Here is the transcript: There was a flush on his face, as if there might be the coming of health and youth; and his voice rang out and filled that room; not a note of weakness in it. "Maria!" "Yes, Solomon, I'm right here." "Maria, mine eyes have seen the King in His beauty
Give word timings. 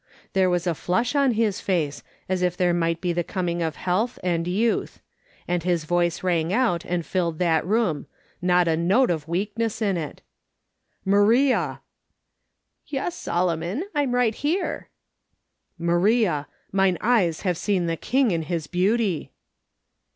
There 0.33 0.49
was 0.49 0.65
a 0.65 0.73
flush 0.73 1.13
on 1.15 1.33
his 1.33 1.61
face, 1.61 2.01
as 2.27 2.41
if 2.41 2.57
there 2.57 2.73
might 2.73 3.01
be 3.01 3.13
the 3.13 3.23
coming 3.23 3.61
of 3.61 3.75
health 3.75 4.17
and 4.23 4.47
youth; 4.47 4.99
and 5.47 5.61
his 5.61 5.85
voice 5.85 6.23
rang 6.23 6.51
out 6.51 6.83
and 6.85 7.05
filled 7.05 7.37
that 7.37 7.63
room; 7.67 8.07
not 8.41 8.67
a 8.67 8.75
note 8.75 9.11
of 9.11 9.27
weakness 9.27 9.79
in 9.79 9.97
it. 9.97 10.23
"Maria!" 11.05 11.81
"Yes, 12.97 13.15
Solomon, 13.15 13.83
I'm 13.93 14.15
right 14.15 14.33
here." 14.33 14.89
"Maria, 15.77 16.47
mine 16.71 16.97
eyes 16.99 17.41
have 17.41 17.55
seen 17.55 17.85
the 17.85 17.95
King 17.95 18.31
in 18.31 18.41
His 18.41 18.65
beauty 18.65 19.31